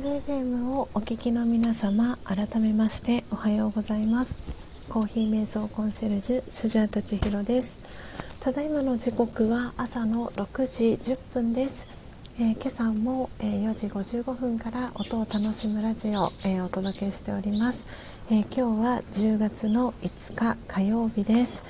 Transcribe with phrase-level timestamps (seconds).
[0.00, 4.56] ンド FM をお聞きの皆様改めましておはようございます。
[4.88, 7.78] コーヒー瞑想コンシェルジュスジャータ千尋です。
[8.40, 11.86] ただいまの時刻は朝の6時10分です。
[12.38, 17.84] えー、今朝も、えー、4時55分から音を楽しむラジオ、えー、お届けしております、
[18.30, 21.62] え今日は10月の5日火曜日です。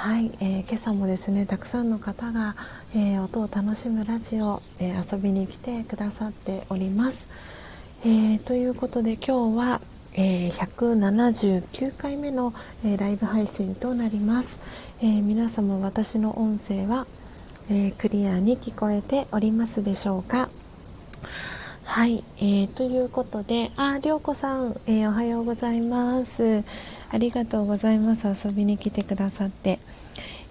[0.00, 2.56] はい、えー今朝もですねたくさんの方が、
[2.96, 7.28] え音を楽しむラジオ、え遊びに来てくださっております、
[8.06, 9.80] えということで今日は、
[10.14, 14.58] え179回目の、えライブ配信となります、
[15.02, 17.06] え皆様私の音声は
[17.68, 20.48] えー、クリアに聞こえておりますでしょうか。
[21.84, 26.64] はい、えー、ということで、あ、りょうこさん、えー、おはようございます。
[27.10, 28.26] ありがとうございます。
[28.28, 29.78] 遊びに来てくださって。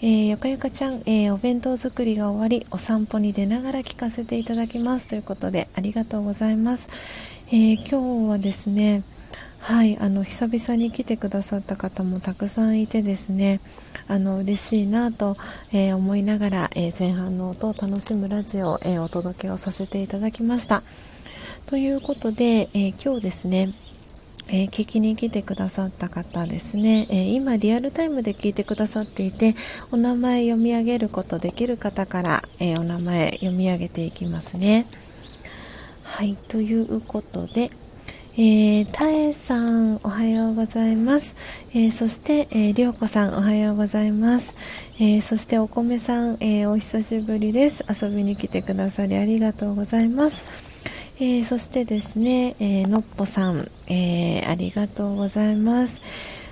[0.02, 5.08] えー、よかよかちゃん、えー、お弁当作りが終わり、お散歩に出ながら聞かせていただきます。
[5.08, 6.90] ということで、ありがとうございます。
[7.52, 9.04] えー、今日はですね、
[9.60, 13.60] はい、あの久々に来てくださった方もたくさんいてですね
[14.08, 15.36] あの嬉しいなと、
[15.74, 20.82] えー、思いながら、え、前半の音を楽しむラジオを、え、お届けをさせていただきました
[21.68, 23.70] ということで、え今日ですね
[24.52, 29.56] えー、聞きに来てくださった方ですね、えー、今リアルタイムで聞いてくださっていて
[29.92, 34.86] お名前読み上げることできる方から、えー、お名前読み上げていきますね。
[36.04, 37.72] はいということで、
[38.36, 41.36] えー、たえさんおはようございます、
[41.74, 44.54] え、そして、え、りょうこさんおはようございます、
[45.00, 47.86] え、そしてお米さん、えお久しぶりです。
[47.90, 50.44] 遊びに来てくださりありがとうございます。
[51.22, 56.02] えそしてですね、えのっぽさん、えありがとうございます。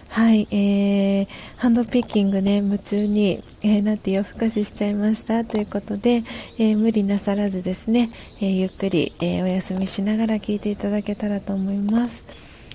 [0.09, 1.27] はい、えー、
[1.57, 6.23] ハンドピッキングね、夢中に、えー、なって夜更かししちゃいましたということで、
[6.57, 8.09] えー、無理なさらずですね、
[8.41, 12.25] えゆっくり、えお休みしながら聞いていただけたらと思います。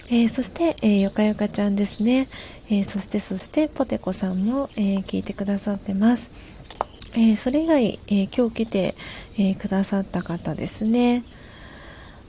[0.08, 2.28] えそして、えよかよかちゃんですね、
[2.70, 6.30] えそしてそしてポテコさんも、え聞いてくださってます。
[7.16, 8.94] えそれ以外、え今日来て、
[9.36, 11.24] えくださった方ですね。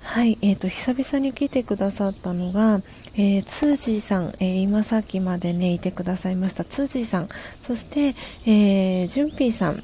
[0.04, 2.82] はい、えーと、久々に来てくださったのが、
[3.16, 6.64] えー、ツージーさん、えー、今さっきまでねいてくださいました。
[6.64, 7.30] ツージーさん。
[7.64, 8.14] そして、
[8.46, 9.82] えー、ジュンピーさん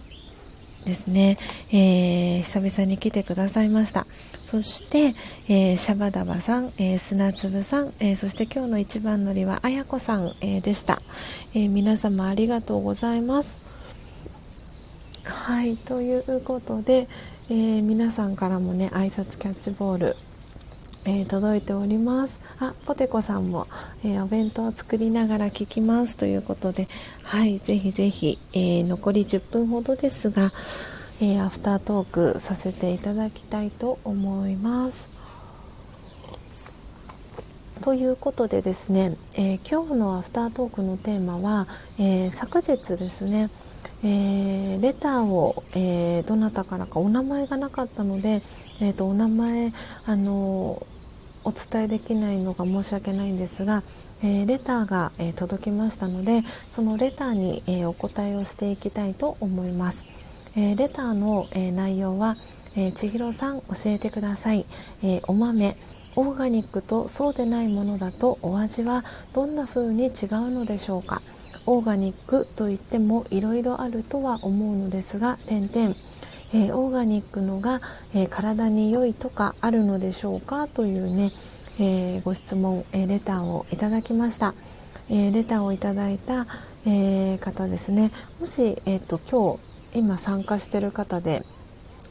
[0.85, 1.37] ですね、
[1.71, 4.05] えー、久々に来てくださいました。
[4.43, 5.15] そして、
[5.47, 11.01] えー、シャバダバさん、えー、砂粒さん、えー、そして今日の一番乗りはあやこさん、えでした、
[11.55, 13.59] え皆様ありがとうございます。
[15.23, 17.07] はいということで、
[17.51, 20.15] えー、皆さんからもね挨拶キャッチボール、
[21.05, 22.39] えー、届いております。
[22.59, 23.67] あポテコさんも、
[24.03, 26.87] えー、お弁当を作りながら聞きますということで
[27.25, 30.51] はいぜひぜひ、え残り10分ほどですが、
[31.21, 35.07] えアフタートークさせていただきたいと思います。
[37.81, 41.67] ということでですね、え今日のアフタートークのテーマは、
[41.97, 43.49] え昨日ですね
[44.03, 48.41] えー、レターを、えー、どなたからかお名前がなかったので、
[48.81, 49.73] えーと、お名前、
[50.05, 50.85] あの
[51.45, 53.83] お伝えできないのが申し訳ないんですが、
[54.21, 60.05] えレターが、え届きましたのでそのレターに、えお答えをしていきたいと思います。
[60.57, 62.35] えレターの、え内容は、
[62.75, 64.65] え千尋さん教えてください、
[65.03, 65.77] えお豆
[66.15, 70.11] オーガニックとそうでないものだとお味はどんな風に違う
[70.51, 71.21] のでしょうか？
[71.65, 75.95] オーガニックといってもいろいろあるとは思うのですが点々。
[76.51, 77.79] えー、オーガニックのが、
[78.15, 81.31] えー、体に良いとかあるのでしょうかというね、
[81.79, 84.55] えー、ご質問、えレターをいただきました、
[85.11, 86.47] えレターをいただいた、
[86.87, 88.11] え方ですね。
[88.39, 89.59] もし、えーと、今
[89.93, 91.43] 日今参加してる方で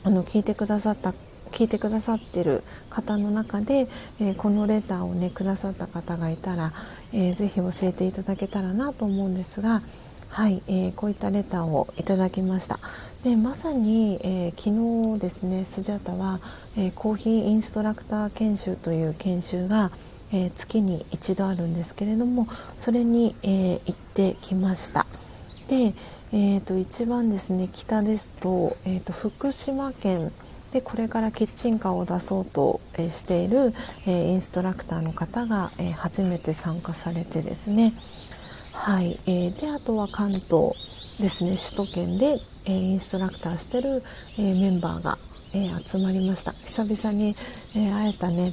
[0.05, 1.15] あの聞いてくださった
[1.51, 3.89] 聞いてくださってる方の中で、
[4.21, 6.73] え、このレターをねくださった方がいたら、
[7.13, 9.83] えー、ぜひ教えていただけたらなと思うんですが
[10.31, 12.79] はい、えー、こういったレターをいただきました。
[13.25, 16.39] でまさに、えー、昨日ですねスジャタは、
[16.77, 19.91] えー、コーヒーインストラクター研修という研修が、
[20.31, 25.07] え月に一度あるんですけれどもそれに、え行ってきました。
[25.69, 25.95] で、
[26.33, 30.31] えーと、一番ですね北ですと,、えーと福島県
[30.73, 33.73] でこれからキッチンカーを出そうと、している、
[34.07, 37.93] インストラクターの方が、初めて参加されてですね。
[38.73, 41.57] はい、であとは関東ですね。
[41.57, 44.03] 首都圏で、インストラクターしてる、
[44.37, 45.19] メンバーが、
[45.87, 46.53] 集まりました。
[46.53, 47.35] 久々に、
[47.75, 48.53] 会えたね、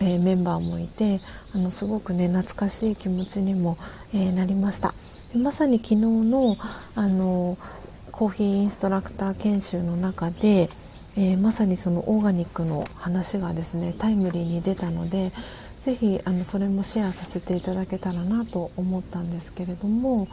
[0.00, 1.20] メンバーもいて
[1.56, 3.76] あのすごくね懐かしい気持ちにも、
[4.12, 4.94] なりました。
[5.36, 6.56] まさに昨日の
[6.94, 7.58] あの
[8.12, 10.68] コーヒーインストラクター研修の中で、
[11.18, 15.32] えー、まさにそのオーガニックの話がですねタイムリーに出たので
[15.82, 20.28] ぜひあのそれもシェアさせていただけたらなと思ったんですけれども。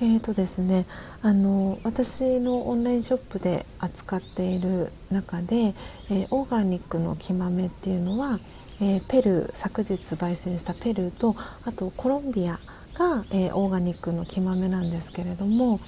[0.00, 0.86] えーとですね、
[1.22, 5.74] あの私のオンラインショップで扱っている中で、
[6.08, 8.38] えー、オーガニックの木豆っていうのは、
[8.80, 11.34] えー、ペルー昨日焙煎したペルーと
[11.64, 12.60] あとコロンビア
[12.94, 15.80] が、えー、オーガニックの木豆なんですけれども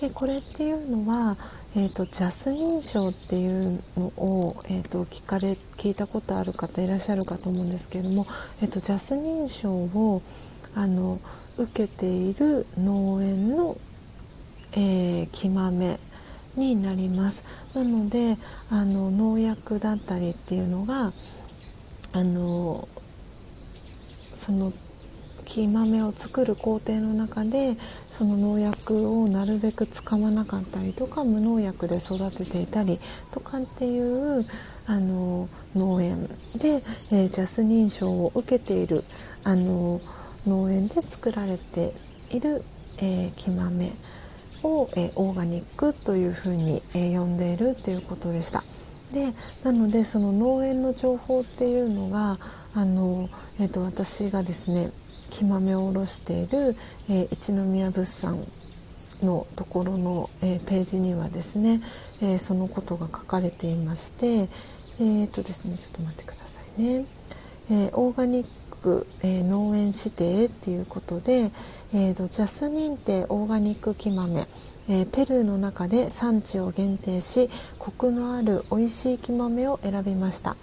[0.00, 1.36] でこれっていうのは、
[1.74, 8.26] えーと、ジャス認証っていうのを、えーと、聞かれ聞いたことある方いらっしゃるかと思うんですけれども、
[8.60, 10.20] えーと、ジャス認証を
[10.74, 11.18] あの
[11.56, 13.78] 受けている農園の、
[14.72, 15.98] えー、木豆
[16.56, 17.42] になります。
[17.74, 18.36] なので
[18.68, 21.14] あの農薬だったりっていうのが
[22.12, 22.86] あの
[24.34, 24.74] その
[25.52, 27.76] 木豆を作る工程の中で
[28.10, 32.98] その農薬をなるべく使わなかったりとか無農薬で育てていたり
[33.32, 34.46] とかっていう
[34.86, 36.32] あの農園で、
[37.12, 39.04] えー、ジャス認証を受けている
[39.44, 40.00] あの
[40.46, 41.92] 農園で作られて
[42.30, 42.64] いる、
[43.02, 43.90] えー、木豆
[44.62, 48.62] を、えー、オーガニックというふうに、え呼んでいるということでした。
[49.12, 49.34] で
[49.64, 52.38] なのでその農園の情報っていうのが
[52.74, 53.28] あの、
[53.60, 54.90] えーと、私がですね
[55.32, 56.76] 木豆を卸している、
[57.10, 58.38] えー、一宮物産
[59.22, 61.80] のところの、えー、ページにはですね、
[62.20, 64.48] えー、そのことが書かれていまして
[65.00, 67.06] えー、とですねちょっと待ってくださいね、
[67.70, 68.46] えオーガニッ
[68.82, 71.50] ク、え農園指定っていうことで、
[71.94, 74.46] えーと、ジャス認定オーガニック木豆
[74.88, 77.48] えー、ペルーの中で産地を限定し
[77.78, 80.56] コクのある美味しい木豆を選びました、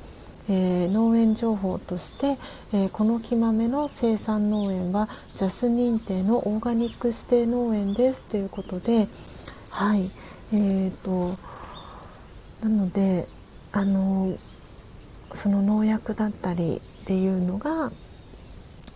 [0.52, 2.38] えー、農園情報として、
[2.74, 9.08] えー、この木豆の生産農園はジャス認定のオーガニック指定農園ですということで
[9.70, 10.10] はい。
[10.52, 11.30] えーと、
[12.68, 13.28] なので
[13.72, 14.36] あの
[15.32, 17.92] その農薬だったりっていうのが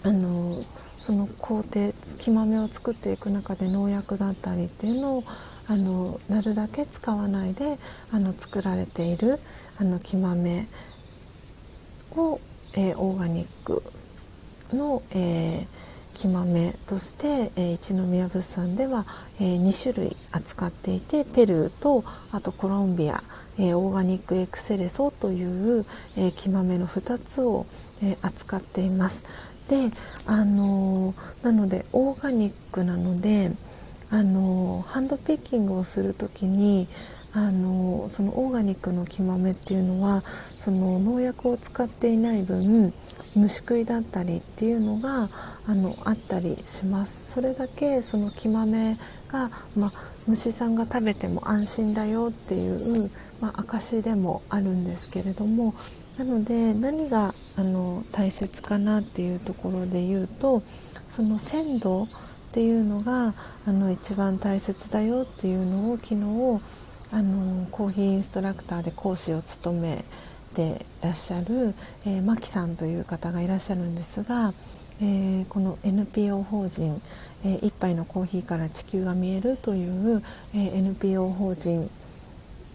[0.06, 0.64] あの
[1.00, 5.24] その工程木豆を作っていく中で農薬だったりっていうのを
[5.68, 7.78] あのなるだけ使わないで
[8.12, 9.38] あの作られている
[9.80, 10.68] あの木豆
[12.16, 12.40] を、
[12.74, 13.84] えー、オーガニック
[14.74, 15.68] の、えー、
[16.16, 19.06] 木豆として、えー、一宮物産では、
[19.40, 23.24] えー、2種類扱っていてペルーとあとコロンビア、
[23.58, 25.86] えー、オーガニックエクセレソという、
[26.18, 27.66] えー、木豆の2つを、
[28.02, 29.24] えー、扱っています。
[29.70, 29.78] で
[30.28, 33.52] あのなのでオーガニックなので
[34.10, 36.88] あのハンドピッキングをする時に
[37.36, 42.94] あのそのオーガニックの木豆っていうのはその農薬を使っていない分
[43.36, 45.30] 虫食いだったりっていうのが
[45.66, 47.34] あのあったりします。
[47.34, 48.98] それだけその木豆
[49.28, 49.92] が、ま
[50.28, 53.10] 虫さんが食べても安心だよっていう、
[53.42, 55.74] まあ、証でもあるんですけれども
[56.18, 60.62] なので何があの大切かなっていうところで言うと
[61.10, 62.08] その鮮度っ
[62.54, 63.34] ていうのが
[63.66, 66.62] あの一番大切だよっていうのを昨日
[67.14, 70.04] あのコーヒーインストラクターで講師を務め
[70.56, 71.76] ていらっしゃる、
[72.08, 74.52] えー、マキさんという方がいらっしゃるんですが、
[75.00, 77.00] えー、この NPO 法人、
[77.46, 80.24] えー、一杯のコーヒーから地球が見えるという、
[80.56, 81.88] えー、NPO 法人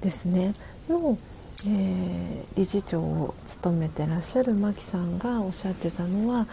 [0.02, 0.55] ですね。
[0.89, 1.19] の
[1.66, 6.47] えー、理事長を務めてらっしゃるマキさんがおっしゃってたのは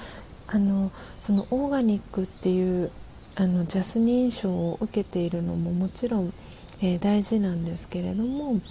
[0.48, 2.90] あのそのオーガニックっていう
[3.36, 6.34] あのジャス認証を受けているのももちろん、
[6.86, 8.62] えー、大事なんですけれども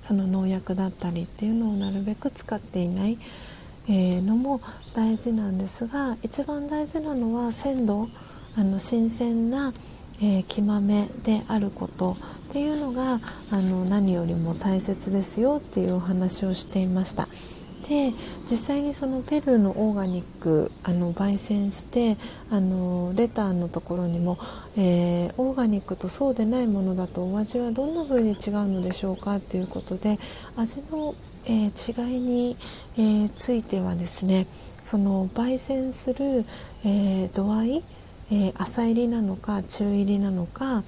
[0.00, 3.18] その農薬だったりっていうのをなるべく使っていない、
[3.88, 4.62] えー、のも
[4.94, 8.08] 大事なんですが一番大事なのは鮮度
[8.56, 9.74] あの新鮮な、
[10.20, 12.16] えー、木豆であること
[12.50, 13.20] っていうのが
[13.50, 17.28] あの何よりも大切ですよっていうお話をしていました。
[17.88, 18.12] で
[18.48, 22.16] 実際にそのペルーのオーガニックあの焙煎して
[22.50, 24.38] あのレターのところにも、
[24.76, 30.18] えー、オーガニックとそうでないものだとお味はどんな風に違うのでしょうかということで
[30.56, 31.14] 味の、
[31.44, 32.56] えー、違いに、
[32.96, 34.46] えー、ついてはですね
[34.84, 36.44] その焙煎する、
[36.84, 37.84] え度合い、
[38.32, 40.82] え浅入りなのか中入りなのか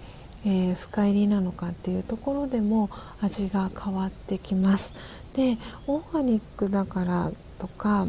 [0.46, 2.90] え、深入りなのかっていうところでも
[3.20, 4.92] 味が変わってきます。
[5.34, 8.06] でオーガニックだからとか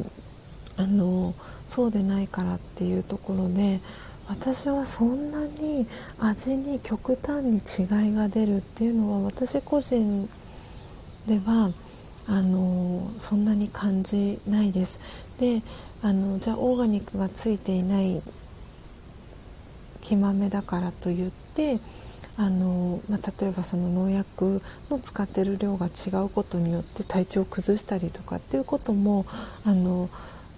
[0.77, 1.33] あの
[1.67, 3.79] そうでないからっていうところで
[4.27, 5.87] 私はそんなに
[6.19, 10.27] 味に極端に違いが出るっていうのは私個人
[11.27, 11.71] では
[12.27, 14.99] あのそんなに感じないです。
[15.39, 15.61] で
[16.01, 18.21] あのじゃあオーガニックがついていない
[20.01, 21.79] 木豆だからといって
[22.37, 29.25] あの、まあ、例えばその農薬の使ってる量が違うことによって体調を崩したりとかっていうことも
[29.65, 30.09] あの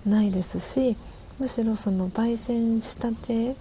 [0.05, 0.95] ないですし
[1.39, 3.55] むしろその焙煎したて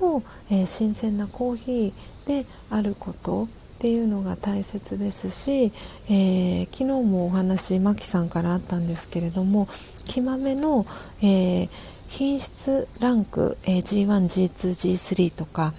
[0.00, 3.48] を、えー、新鮮なコーヒーであることっ
[3.80, 5.72] ていうのが大切ですし、
[6.08, 9.68] えー、昨日もお話マキさんからあったんですけれども
[10.04, 10.86] 木豆の、
[11.22, 11.68] えー、
[12.08, 15.74] 品質ランク、えー、G1G2G3 とか、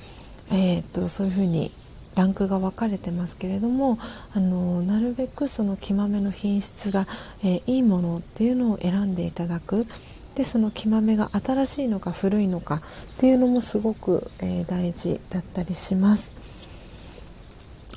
[0.51, 1.71] えー、とそういうふうに
[2.19, 3.97] ランクが分かれてますけれども
[4.35, 7.07] あのなるべくその木豆の品質が、
[7.43, 9.85] えー、いいものっていうのを選んでいただく
[10.35, 12.81] でその木豆が新しいのか古いのかっ
[13.19, 16.39] ていうのもすごく、えー、大事だったりします。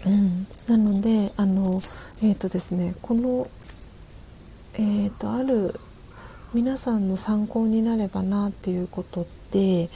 [0.05, 1.81] うん、なのであの、
[2.23, 3.47] えーとですね、この、
[4.75, 5.79] えーと、ある
[6.53, 9.89] 皆さんの参考になればなっていうことで、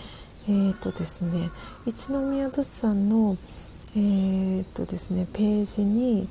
[0.49, 1.51] えーとですね、
[1.87, 3.37] 一宮物産の、
[3.97, 6.29] えーとですね、ページに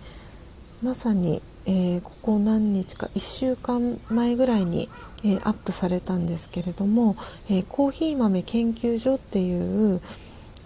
[0.83, 4.87] まさに、えー、ここ何日か1週間前ぐらいに、
[5.23, 7.15] えー、アップされたんですけれども、
[7.49, 9.99] え、コーヒー豆研究所っていう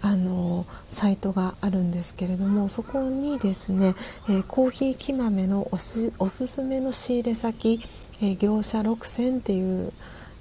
[0.02, 3.94] あのサイトがあるんですけれどもそこにですね、
[4.28, 6.10] えコーヒー木豆のおす
[6.46, 7.80] すめの仕入れ先、
[8.22, 9.92] え業者6000っていう、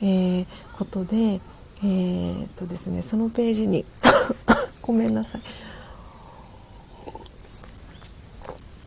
[0.01, 0.45] え
[0.77, 1.39] ことで,、
[1.83, 3.85] えーとですね、そのページに
[4.81, 5.41] ごめんなさい。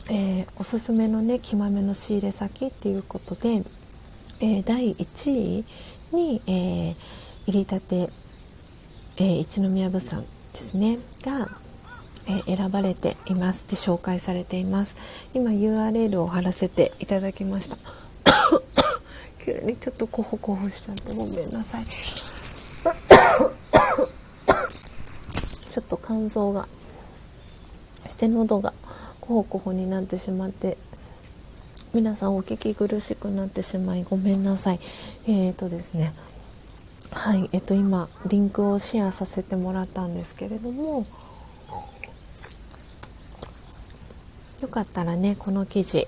[0.08, 3.62] えー、おすすめのね木豆の仕入れ先っていうことで、
[4.40, 5.64] えー、第1位
[6.12, 6.96] に、えー、
[7.46, 8.10] 入りたて、
[9.16, 10.22] え一宮物産
[10.52, 11.48] ですねが、
[12.26, 13.68] え選ばれています。
[13.68, 14.94] で紹介されています。
[15.34, 17.76] 今 URL を貼らせていただきました。
[19.44, 21.84] 急にちょっとコホコホしちゃってごめんなさい。
[25.72, 26.68] ちょっと肝臓が
[28.08, 28.72] して喉が
[29.22, 30.76] コホコホになってしまって
[31.94, 34.80] 皆さんお聞き苦しくなってしまいごめんなさい。
[35.28, 36.12] えーとですね。
[37.12, 41.06] はいえっと今リンクをシェアさせてもらったんですけれども
[44.60, 46.06] よかったらねこの記事、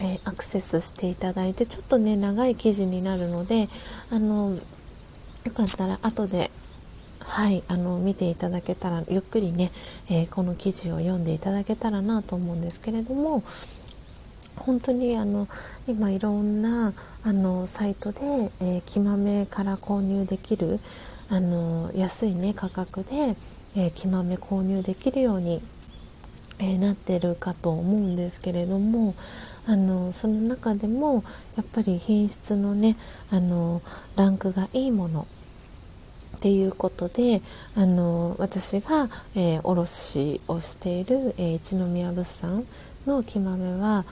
[0.00, 3.68] えー、アクセスしていただいてちょっとね長い記事になるので
[4.10, 4.56] あの
[5.44, 6.50] よかったら後で
[7.30, 9.70] はいあの見ていただけたらゆっくりね、
[10.10, 13.44] えー、この記事を読んでいただけたらなと思うんですけれども
[14.56, 15.46] 本当にあの
[15.86, 16.92] 今いろんな
[17.22, 18.18] あのサイトで、
[18.60, 20.80] えー、木豆から購入できる
[21.28, 23.36] あの安い、ね、価格で、
[23.76, 25.62] えー、木豆購入できるように、
[26.58, 29.14] えー、なってるかと思うんですけれども
[29.66, 31.22] あのその中でも
[31.56, 32.96] やっぱり品質のね
[33.30, 33.82] あの
[34.16, 35.28] ランクがいいもの
[36.40, 37.42] っていうことで
[37.76, 42.64] あの私が、えー、卸をしている、えー、一宮物産
[43.06, 44.06] の木豆は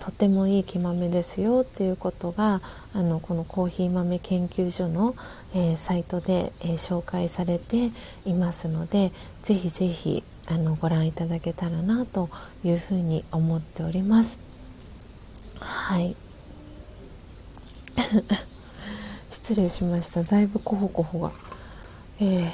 [0.00, 2.60] とてもいい木豆ですよっていうことが
[2.92, 5.16] あのこのコーヒー豆研究所の、
[5.54, 7.90] えー、サイトで、えー、紹介されて
[8.26, 9.10] いますので
[9.42, 12.28] ぜひぜひあのご覧いただけたらなと
[12.64, 14.38] いうふうに思っております。
[15.58, 16.14] はい
[19.50, 20.22] 失礼しました。
[20.22, 21.32] だいぶコホコホが、
[22.20, 22.50] えー、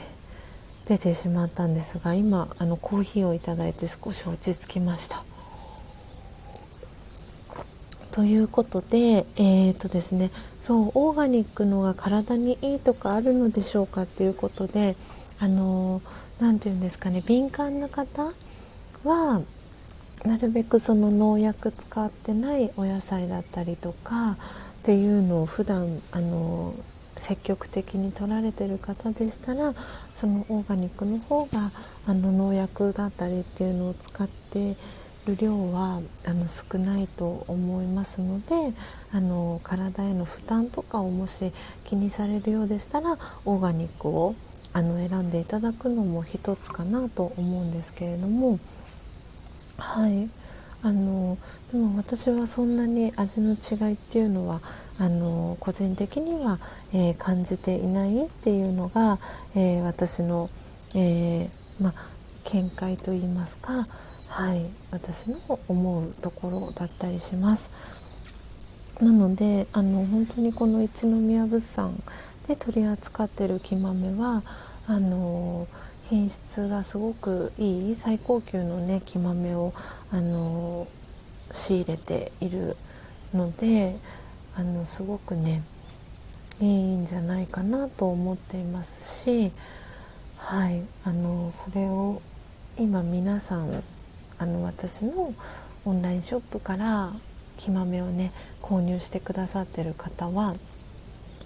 [0.87, 5.23] 出てしまったんですが今あのコーヒーをいただいて少し落ち着きました。
[8.13, 14.97] ということでえー、とですねそうオーガニックのが体にいいとかあるのでしょうかっていうことで
[15.39, 16.01] あの
[16.41, 18.33] 何て言うんですかね敏感な方
[19.05, 19.43] は
[20.25, 24.39] なるべくその農薬使ってないお野菜だったりとか
[24.87, 26.73] っていうのを普段あの
[27.17, 29.75] 積極的に取られてる方でしたら
[30.15, 31.73] そのオーガニックの方が
[32.07, 34.77] あの農薬だったりっていうのを使って
[35.27, 38.77] る量はあの少ないと思いますので
[39.13, 41.53] あの体への負担とかをもし
[41.83, 44.37] 気にされるようでしたらオーガニックを
[44.73, 48.61] あの選んでいただくのも一つかなと思うんですけれども
[49.79, 50.31] はい。
[50.83, 51.39] あの
[51.73, 54.61] でも私はそんなに味の違いっていうのは
[54.99, 56.59] あの個人的には、
[56.93, 59.19] えー、感じていないっていうのが、
[59.55, 60.49] えー、私の、
[60.95, 61.93] えー、ま
[62.45, 63.87] 見解といいますか、
[64.29, 65.39] はい、私の
[65.69, 67.71] 思うところだったりします。
[69.01, 72.03] なのであの本当にこの一宮物産
[72.49, 74.43] で取り扱ってる木豆は
[74.87, 75.67] あの
[76.09, 79.75] 品質がすごくいい最高級のね木豆を
[80.13, 80.87] あの
[81.51, 82.77] 仕入れている
[83.35, 83.97] ので
[84.55, 85.63] あのすごくね
[86.61, 89.51] いいんじゃないかなと思っていますし
[90.37, 92.23] はいあのそれを
[92.79, 93.83] 今皆さん
[94.39, 95.35] あの私の
[95.85, 97.13] オンラインショップから
[97.57, 100.55] 木豆をね購入してくださってる方は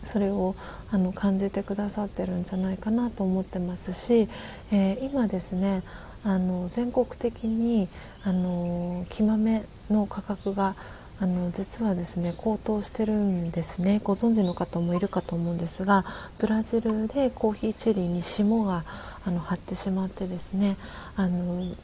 [0.04, 0.54] それを
[0.90, 4.28] あの感じてくださってるんじゃないかなと思ってますし、
[4.72, 5.82] えー、今ですね
[6.24, 7.88] あの全国的に
[8.24, 10.74] あの木豆の価格が
[11.18, 14.00] あの実はですね高騰してるんですね。
[14.02, 16.04] ご存知の方もいるかと思うんですが
[16.38, 18.84] ブラジルでコーヒーチェリーに霜が
[19.26, 20.78] あの張ってしまってですね
[21.16, 21.74] あの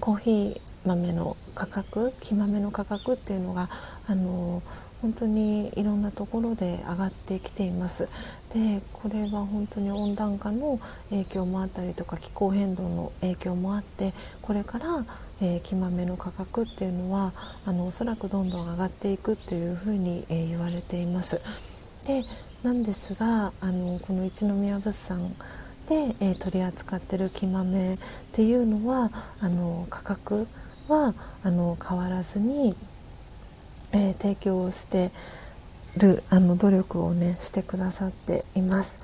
[0.00, 3.68] コーヒー豆の価格木豆の価格っていうのが
[4.06, 4.62] あの
[5.04, 8.08] 本当にいろんなところで上がってきています。
[8.54, 15.04] でこれは本当に温暖化の影響もあったりとか気候変動の影響もあってこれから、
[15.42, 17.34] えー、木豆の価格っていうのは
[17.66, 21.38] あのおそらくどんどん上がっていくっていうふうに、えー、言われています。
[22.06, 22.24] で
[22.62, 25.28] なんですがあのこの一宮物産
[25.86, 27.98] で、えー、取り扱ってる木豆っ
[28.32, 30.46] ていうのはあの価格
[30.88, 31.12] は
[31.42, 32.74] あの変わらずに
[33.94, 35.12] えー、提供して
[35.96, 38.98] るあの努力をねしてくださっています。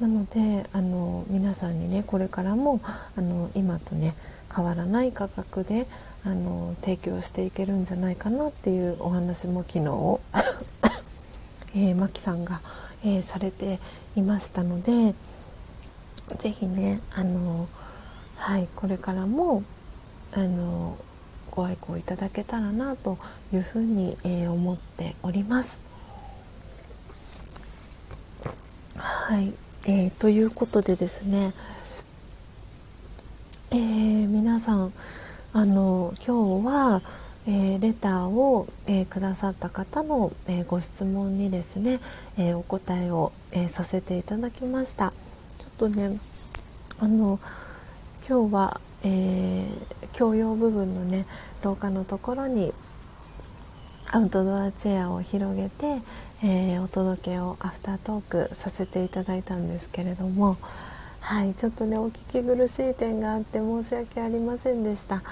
[0.00, 2.80] なのであの皆さんにねこれからも
[3.16, 4.14] あの今とね
[4.54, 5.86] 変わらない価格で
[6.24, 10.20] あの提供していけるんじゃないかなっていうお話も昨日
[11.74, 12.60] えー、マキさんが、
[13.04, 13.80] えー、されて
[14.14, 15.14] いましたので
[16.38, 17.66] 是非ねあの
[18.36, 19.62] はいこれからも
[20.32, 20.96] あの
[21.58, 23.18] ご愛顧いただけたらなと
[23.52, 25.80] いうふうに、えー、思っております。
[28.94, 29.52] はい、
[29.88, 31.52] えー、ということでですね、
[33.72, 34.92] えー、皆さん
[35.52, 37.02] あの今日は、
[37.48, 41.98] えー、レターを、えー、くださった方の、えー、ご質問にですね、
[42.36, 45.12] えお答えを、えさせていただきました。
[45.58, 46.20] ちょっとね
[47.00, 47.40] あの
[48.28, 49.66] 今日は、え
[50.12, 51.26] 教養部分のね
[51.62, 52.72] 廊下のところに
[54.10, 56.00] アウトドアチェアを広げて、
[56.42, 60.56] えー、お届けをアフタートークさせていただいたんですけれども
[61.20, 65.22] はいちょっとねお聞き苦しい点があって申し訳ありませんでした。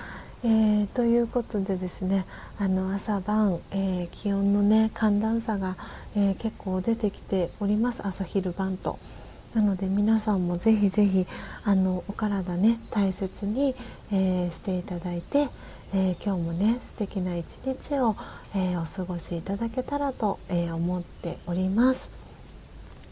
[0.44, 2.26] えー、ということでですね
[2.60, 5.76] あの朝晩、えー、気温のね寒暖差が、
[6.14, 8.98] え結構出てきております朝昼晩と。
[9.54, 11.26] なので皆さんもぜひぜひ
[11.64, 13.74] あのお体ね大切に、
[14.12, 15.48] えしていただいて、
[15.94, 18.16] えー、今日もね素敵な一日を、
[18.54, 22.10] えー、お過ごしいただけたらと、えー、思っております。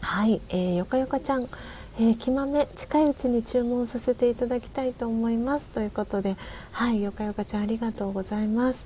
[0.01, 1.47] はい、えー、よかよかちゃん
[1.97, 5.69] えー、木豆近いうちに注文させていただきたいと思います。
[5.69, 6.35] ということで
[6.73, 8.85] はいよかよかちゃんありがとうございます、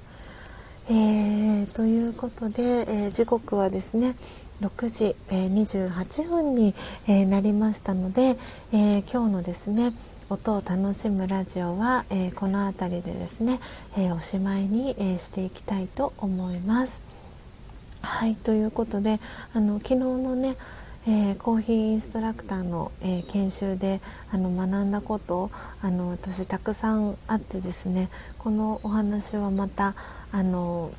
[0.90, 4.16] えー、ということで、えー、時刻はですね
[4.62, 6.76] 6時、え28分に、
[7.08, 8.36] えなりましたので、
[8.74, 9.94] え今日のですね
[10.30, 13.60] 音を楽しむラジオは、えー、この辺りでですね、
[13.98, 17.02] えー、おしまいに、えー、していきたいと思います。
[18.02, 19.20] はいということで
[19.56, 20.56] あの昨日のね、
[21.08, 24.02] えコーヒーインストラクターの、え研修で
[24.32, 25.50] あの学んだこと
[25.82, 28.08] あの私たくさんあってですね
[28.38, 29.96] このお話はまた
[30.32, 30.92] あの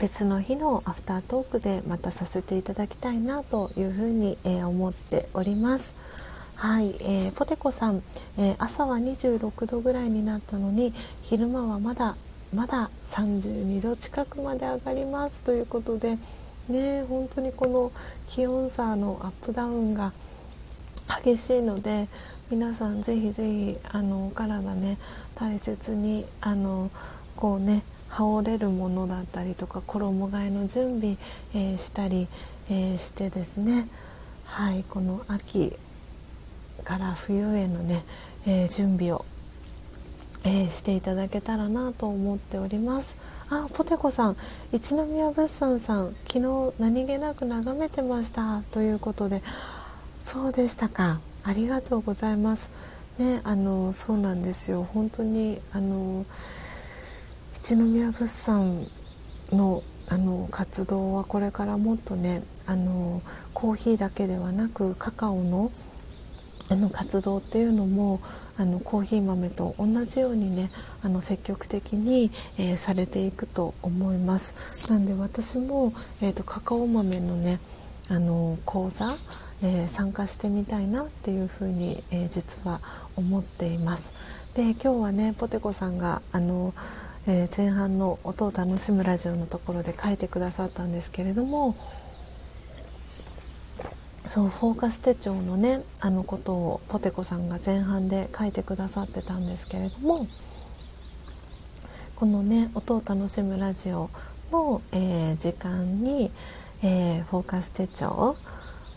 [0.00, 5.94] 別の日のアフタートークでまたさせていただきたいなというふうに、え思っております。
[6.58, 8.02] はい、えー、ポテコさん、
[8.36, 12.16] えー、朝は26度ぐらいになったのに昼間はまだ
[12.52, 15.38] まだ32度近くまで上がります。
[15.42, 16.18] ということで
[16.68, 17.92] ね本当にこの
[18.26, 20.12] 気温差のアップダウンが
[21.22, 22.08] 激しいので
[22.50, 24.98] 皆さんぜひぜひあの体ね
[25.36, 26.90] 大切にあの
[27.36, 31.18] こうね羽織れるものだったりとか衣替えの準備、
[31.54, 32.26] えー、したり、
[32.68, 33.86] えー、してですね。
[34.44, 35.76] はいこの秋
[36.84, 38.04] から冬へのね、
[38.46, 39.24] えー、準備を、
[40.44, 43.16] えー、していただけたらなと思っております。
[43.50, 44.36] あポテコさん
[44.72, 48.62] 一宮物産さん昨日何気なく眺めてました。
[48.72, 49.42] ということで
[50.24, 51.20] そうでしたか。
[51.44, 52.68] ありがとうございます。
[53.18, 54.84] ねあのそうなんですよ。
[54.84, 56.26] 本当にあの
[57.54, 58.86] 一宮物産
[59.50, 63.20] のあの活動はこれからもっとねあの
[63.52, 65.70] コーヒーだけではなくカカオの
[66.68, 68.20] あの活動っていうのも
[68.56, 70.70] あのコーヒー豆と同じようにね
[71.02, 74.92] あの積極的に、えー、されていくと思います。
[74.92, 77.60] なんで私も、えーと、カカオ豆のね
[78.10, 79.16] あの講座、
[79.62, 82.80] えー、参加してみたいなっていうふうに、えー、実は
[83.16, 84.12] 思っています。
[84.54, 86.74] で今日はねポテコさんがあの、
[87.26, 91.76] え前半の音を楽しむラジオのところで書いてくださったんですけれども
[94.28, 100.18] そうフォーカス手帳のねあのことをポテコさんが前半で書いてくださってたんですけれども
[102.14, 104.10] このね音を楽しむラジオ
[104.52, 106.30] の、えー、時間に、
[106.82, 108.36] えー、フォーカス手帳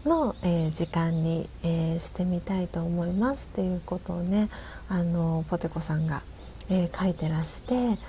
[0.06, 4.50] の、えー、時間に、えしてみたいと思いますっていうことをね
[4.90, 6.24] あのポテコさんが、
[6.72, 8.00] え書いてらして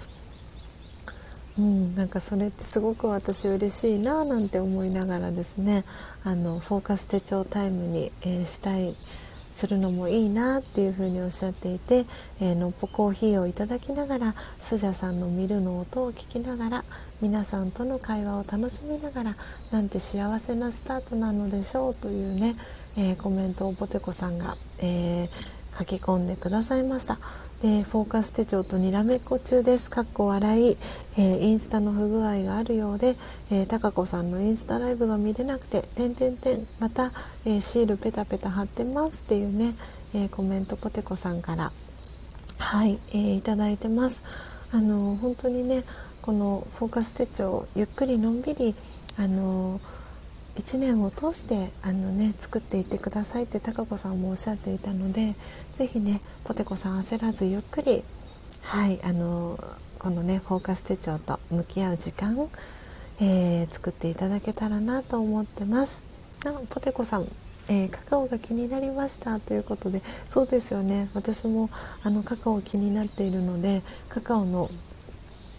[1.58, 5.84] うん、なんかそれってすごく私嬉しいななんて思いながらですね
[6.24, 8.94] あのフォーカス手帳タイムに、えー、したい
[9.54, 12.06] するのもいいなっていうふうにおっしゃっていて、
[12.40, 16.84] えー、のっぽコーヒーをいただきながらスジャさんの見るの音を聞きながら
[17.20, 19.36] 皆さんとの会話を楽しみながら
[19.70, 22.56] なんて幸せなスタートなのでしょうというね、
[22.96, 27.18] えー、コメントをポテコさんが、えー、書き込んでくださいました。
[27.62, 29.88] でフォーカス手帳とにらめっこ中です。
[29.88, 30.76] かっこ笑い、
[31.16, 33.14] えー、インスタの不具合があるようで、
[33.52, 36.66] えー、高子さんのインスタライブが見れなくててんてんてん。
[36.80, 37.12] また、
[37.44, 39.76] えー、シールペタペタ貼ってますっていうね、
[40.12, 41.72] えコメントポテコさんから。
[42.58, 44.22] はい、えー、いただいてます。
[44.72, 45.84] あの本当にね
[46.22, 48.74] このフォーカス手帳ゆっくりのんびり
[49.18, 49.80] あの
[50.56, 55.34] 1年を通してあの、ね、作っていってくださいって貴子さんもおっしゃっていたので
[55.78, 58.02] ぜひねポテコさん焦らずゆっくり
[58.62, 59.58] はいあの
[59.98, 62.36] このねフォーカス手帳と向き合う時間、
[63.20, 66.02] えー、作っていただけたらなと思ってます。
[66.44, 67.28] あポテコさん、
[67.68, 71.08] えー、カカオが気になりましたということでそうですよね。
[71.14, 71.70] 私も
[72.02, 74.70] あのカカオ気になっているのでカカオの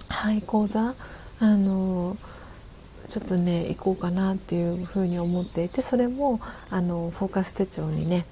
[0.09, 0.93] はい講座
[1.39, 2.43] あのー
[3.09, 6.39] ちょっとね行こうかなっていうふうに思っていてそれも
[6.71, 8.25] あのフォーカス手帳にね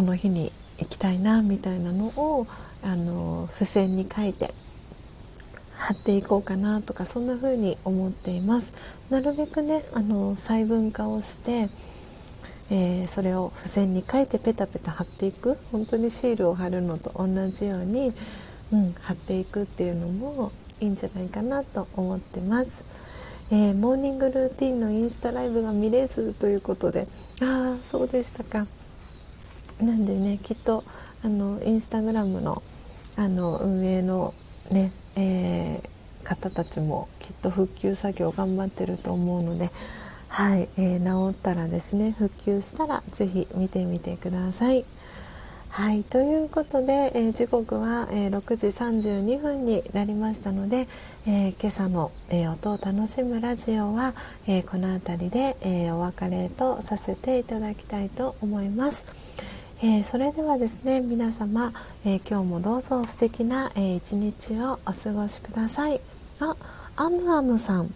[0.00, 2.46] この日に行きたいなみたいなのを
[2.82, 4.54] あの付箋に書いて
[5.76, 8.72] 貼っていこうかなとかそんな風に思っています。
[9.10, 11.68] なるべくねあの細分化をして、
[12.70, 15.58] えー、それを付箋に書いてペタペタ貼っていく。
[15.70, 18.14] 本当にシールを貼るのと同じように、
[18.72, 20.50] うん、貼っていくっていうのも
[20.80, 22.86] いいんじゃないかなと思ってます、
[23.50, 27.06] えー、モーニングルーティンのインスタライブが見れずということで
[27.42, 28.79] ああそうでしたか。
[29.80, 30.84] なんでねきっと
[31.24, 32.62] あのインスタグラムの
[33.16, 34.34] あの運営の
[34.70, 39.70] ね、えー、方たちもきっと復旧作業頑張ってると思うので
[40.28, 44.84] はい、えー、治ったらですね復旧したら是非見てみてください。
[45.70, 50.88] はいということで、えー、時刻は、えー、6時32分になりましたので、
[51.26, 54.14] えー、今朝の、え音を楽しむラジオは、
[54.48, 59.04] えこの辺りで、えお別れとさせていただきたいと思います。
[59.82, 61.72] えそれではですね皆様、
[62.04, 66.02] え今日もどうぞ素敵な、え一日をお過ごしください。
[66.38, 66.54] あ
[66.96, 67.90] アムアムさん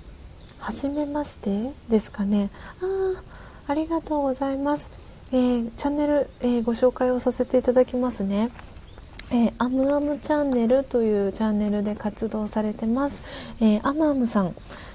[0.59, 2.49] はじめましてですかね
[2.81, 4.89] あありがとうございます。
[5.31, 8.49] えー、チャンネル、えー、ご紹介をさせていただきますね。
[9.31, 13.23] えー、アムアムチャンネルというチャンネルで活動されてます、
[13.61, 14.55] えー、アムアムさん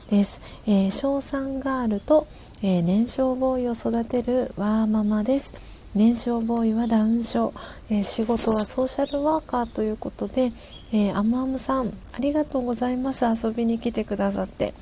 [0.09, 2.27] です、えー、小3ガールと、
[2.61, 7.53] え年少ボーイを育てるワーママです年少ボーイはダウン症、
[7.89, 10.51] え仕事はソーシャルワーカーということで、
[10.93, 13.25] えアムアムさんありがとうございます。
[13.25, 14.73] 遊びに来てくださって。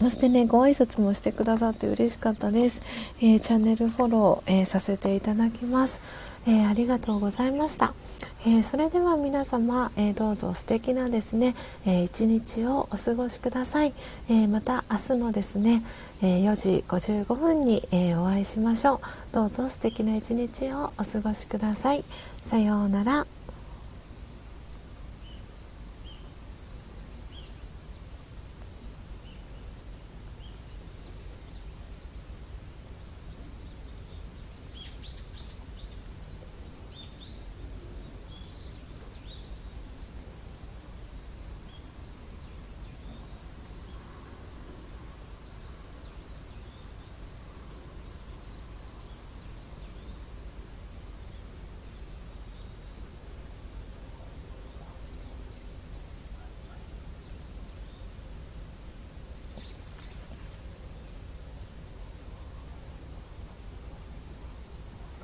[0.00, 2.82] そしてねご挨拶もしてくださって嬉しかったです、
[3.20, 6.00] えー、チャンネルフォロー、えー、させていただきます、
[6.46, 7.94] えー、ありがとうございました、
[8.44, 11.54] えそれでは皆様、えどうぞ素敵なですね、
[11.86, 13.94] え一日をお過ごしください、
[14.28, 15.82] えまた明日のですね、
[16.22, 19.00] え4時55分に、えお会いしましょう。
[19.32, 22.04] どうぞ素敵な一日をお過ごしください。
[22.44, 23.26] さようなら。